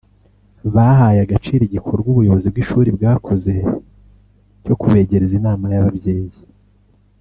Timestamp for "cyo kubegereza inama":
4.63-5.65